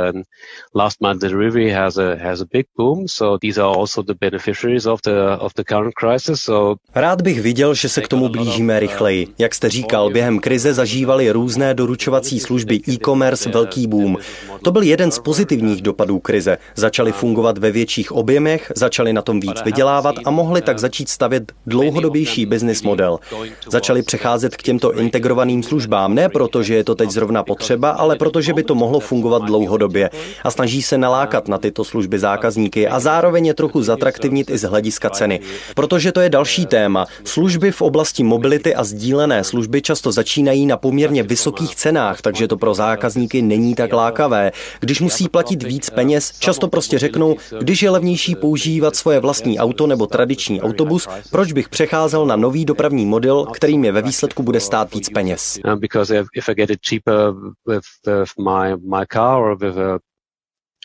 [0.73, 3.07] last mile delivery has a has a big boom.
[3.07, 6.41] So these are also the beneficiaries of the of the current crisis.
[6.41, 9.27] So Rád bych viděl, že se k tomu blížíme rychleji.
[9.39, 14.17] Jak jste říkal, během krize zažívali různé doručovací služby e-commerce velký boom.
[14.63, 16.57] To byl jeden z pozitivních dopadů krize.
[16.75, 21.09] Začaly fungovat ve větších objemech, začaly na to tom víc vydělávat a mohli tak začít
[21.09, 23.19] stavět dlouhodobější business model.
[23.67, 28.15] Začali přecházet k těmto integrovaným službám ne proto, že je to teď zrovna potřeba, ale
[28.15, 30.09] protože by to mohlo fungovat dlouhodobě
[30.43, 34.63] a snaží se nalákat na tyto služby zákazníky a zároveň je trochu zatraktivnit i z
[34.63, 35.39] hlediska ceny.
[35.75, 37.05] Protože to je další téma.
[37.23, 42.57] Služby v oblasti mobility a sdílené služby často začínají na poměrně vysokých cenách, takže to
[42.57, 44.51] pro zákazníky není tak lákavé.
[44.79, 49.87] Když musí platit víc peněz, často prostě řeknou, když je levnější používat svoje vlastní auto
[49.87, 54.59] nebo tradiční autobus, proč bych přecházel na nový dopravní model, který mě ve výsledku bude
[54.59, 55.59] stát víc peněz?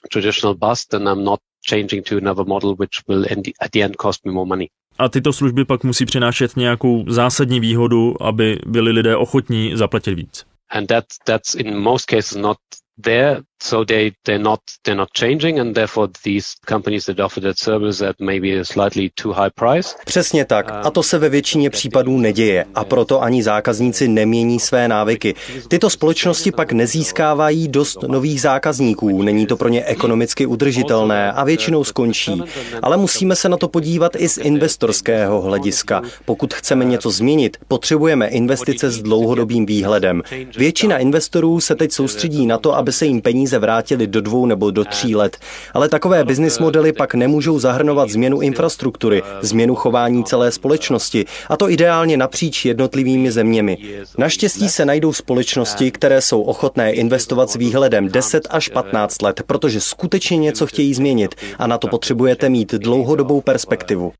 [0.08, 3.24] traditional bus, then I'm not changing to another model which will
[3.60, 4.68] at the end cost me more money.
[4.98, 10.44] A tyto služby pak musí přinášet nějakou zásadní výhodu, aby byli lidé ochotní zaplatit víc.
[10.70, 12.58] And that, that's in most cases not
[13.02, 17.58] there so they they're not they're not changing and therefore these companies that offer that
[17.58, 19.94] service at maybe a slightly too high price.
[20.04, 24.88] Přesně tak a to se ve většině případů neděje a proto ani zákazníci nemění své
[24.88, 25.34] návyky.
[25.68, 31.84] Tyto společnosti pak nezískávají dost nových zákazníků, není to pro ně ekonomicky udržitelné a většinou
[31.84, 32.42] skončí.
[32.82, 36.02] Ale musíme se na to podívat i z investorského hlediska.
[36.24, 40.22] Pokud chceme něco změnit, potřebujeme investice s dlouhodobým výhledem.
[40.56, 44.46] Většina investorů se teď soustředí na to, aby aby se jim peníze vrátily do dvou
[44.46, 45.36] nebo do tří let.
[45.74, 51.70] Ale takové business modely pak nemůžou zahrnovat změnu infrastruktury, změnu chování celé společnosti, a to
[51.70, 53.78] ideálně napříč jednotlivými zeměmi.
[54.18, 59.80] Naštěstí se najdou společnosti, které jsou ochotné investovat s výhledem 10 až 15 let, protože
[59.80, 64.12] skutečně něco chtějí změnit a na to potřebujete mít dlouhodobou perspektivu.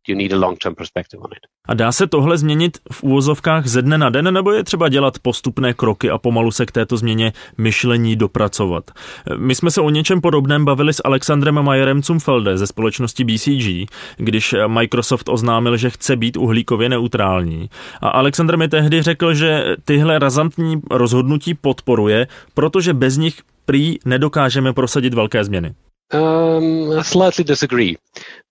[1.68, 5.18] A dá se tohle změnit v úvozovkách ze dne na den, nebo je třeba dělat
[5.18, 8.90] postupné kroky a pomalu se k této změně myšlení dopracovat?
[9.36, 14.54] My jsme se o něčem podobném bavili s Alexandrem Majerem Cumfelde ze společnosti BCG, když
[14.66, 17.70] Microsoft oznámil, že chce být uhlíkově neutrální.
[18.00, 24.72] A Alexandr mi tehdy řekl, že tyhle razantní rozhodnutí podporuje, protože bez nich prý nedokážeme
[24.72, 25.74] prosadit velké změny.
[26.12, 27.96] Um, I slightly disagree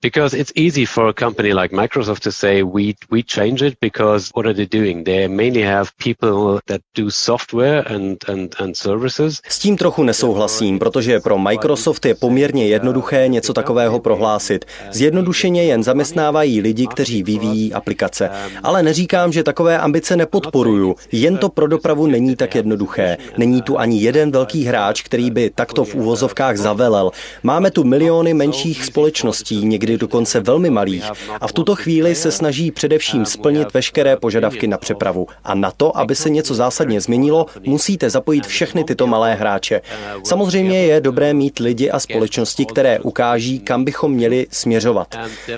[0.01, 4.29] because it's easy for a company like Microsoft to say we we change it because
[4.35, 5.05] what are they doing?
[5.05, 9.41] They mainly have people that do software and and and services.
[9.47, 14.65] S tím trochu nesouhlasím, protože pro Microsoft je poměrně jednoduché něco takového prohlásit.
[14.91, 18.29] Zjednodušeně jen zaměstnávají lidi, kteří vyvíjí aplikace.
[18.63, 20.95] Ale neříkám, že takové ambice nepodporuju.
[21.11, 23.17] Jen to pro dopravu není tak jednoduché.
[23.37, 27.11] Není tu ani jeden velký hráč, který by takto v úvozovkách zavelel.
[27.45, 31.03] Máme tu miliony menších společností, někdy dokonce velmi malých,
[31.41, 35.27] a v tuto chvíli se snaží především splnit veškeré požadavky na přepravu.
[35.43, 39.81] A na to, aby se něco zásadně změnilo, musíte zapojit všechny tyto malé hráče.
[40.23, 45.15] Samozřejmě je dobré mít lidi a společnosti, které ukáží, kam bychom měli směřovat.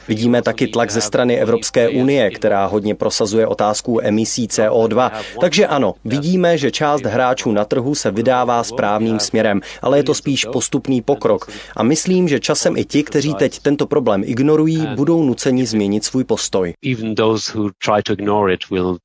[0.07, 5.11] Vidíme taky tlak ze strany Evropské unie, která hodně prosazuje otázku emisí CO2.
[5.41, 10.13] Takže ano, vidíme, že část hráčů na trhu se vydává správným směrem, ale je to
[10.13, 11.47] spíš postupný pokrok.
[11.77, 16.23] A myslím, že časem i ti, kteří teď tento problém ignorují, budou nuceni změnit svůj
[16.23, 16.73] postoj.
[16.93, 18.97] Even those who try to ignore it will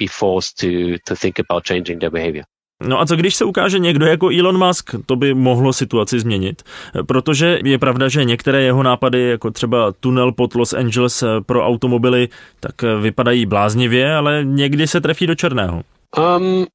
[0.00, 0.66] be forced to,
[1.08, 2.44] to think about changing their behavior.
[2.82, 6.62] No a co když se ukáže někdo jako Elon Musk, to by mohlo situaci změnit.
[7.06, 12.28] Protože je pravda, že některé jeho nápady, jako třeba tunel pod Los Angeles pro automobily,
[12.60, 15.82] tak vypadají bláznivě, ale někdy se trefí do černého.
[16.18, 16.66] Um,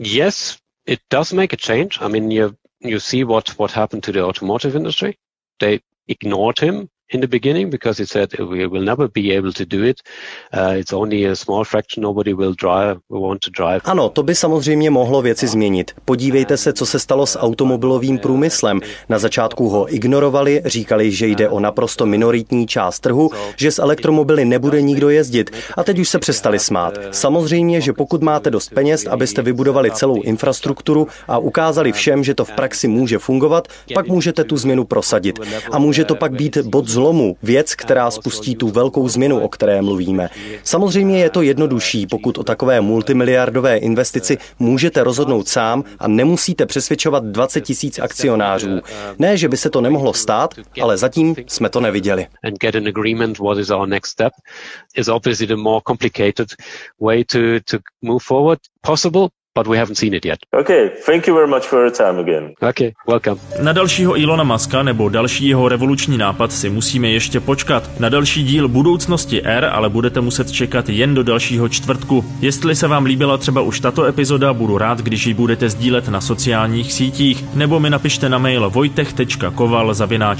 [0.00, 1.88] yes, it does make a change.
[2.00, 2.50] I mean, you
[2.80, 5.18] you see what what happened to the automotive industry.
[5.60, 9.64] They ignored him in the beginning because it said we will never be able to
[9.64, 10.00] do it.
[10.54, 12.02] Uh, it's only a small fraction.
[12.02, 13.00] Nobody will drive.
[13.10, 13.80] We want to drive.
[13.84, 15.90] Ano, to by samozřejmě mohlo věci změnit.
[16.04, 18.80] Podívejte se, co se stalo s automobilovým průmyslem.
[19.08, 24.44] Na začátku ho ignorovali, říkali, že jde o naprosto minoritní část trhu, že s elektromobily
[24.44, 26.98] nebude nikdo jezdit a teď už se přestali smát.
[27.10, 32.44] Samozřejmě, že pokud máte dost peněz, abyste vybudovali celou infrastrukturu a ukázali všem, že to
[32.44, 35.38] v praxi může fungovat, pak můžete tu změnu prosadit.
[35.70, 39.82] A může to pak být bod zlomu, věc, která spustí tu velkou změnu, o které
[39.82, 40.28] mluvíme.
[40.64, 47.24] Samozřejmě je to jednodušší, pokud o takové multimiliardové investici můžete rozhodnout sám a nemusíte přesvědčovat
[47.24, 48.80] 20 tisíc akcionářů.
[49.18, 52.26] Ne, že by se to nemohlo stát, ale zatím jsme to neviděli.
[58.80, 60.38] Possible, but we haven't seen it yet.
[60.60, 62.52] Okay, thank you very much for your time again.
[62.70, 63.40] Okay, welcome.
[63.62, 68.00] Na dalšího Ilona Maska nebo další jeho revoluční nápad si musíme ještě počkat.
[68.00, 72.24] Na další díl budoucnosti R ale budete muset čekat jen do dalšího čtvrtku.
[72.40, 76.20] Jestli se vám líbila třeba už tato epizoda, budu rád, když ji budete sdílet na
[76.20, 79.94] sociálních sítích, nebo mi napište na mail vojtech.koval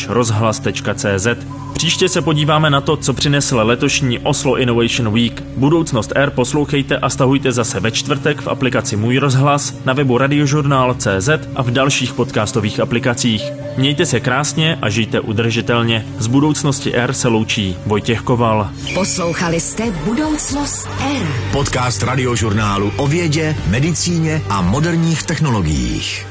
[0.08, 1.26] rozhlas.cz.
[1.74, 5.42] Příště se podíváme na to, co přinesl letošní Oslo Innovation Week.
[5.56, 11.28] Budoucnost R poslouchejte a stahujte zase ve čtvrtek v aplikaci Můj rozhlas, na webu radiožurnál.cz
[11.54, 13.42] a v dalších podcastových aplikacích.
[13.76, 16.06] Mějte se krásně a žijte udržitelně.
[16.18, 18.70] Z budoucnosti R se loučí Vojtěch Koval.
[18.94, 20.88] Poslouchali jste Budoucnost
[21.20, 21.26] R.
[21.52, 26.26] Podcast radiožurnálu o vědě, medicíně a moderních technologiích.